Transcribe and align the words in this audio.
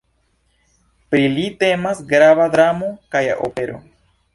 Pri 1.11 1.21
li 1.35 1.45
temas 1.65 2.03
grava 2.15 2.51
dramo 2.59 2.93
kaj 3.15 3.27
opero. 3.51 3.83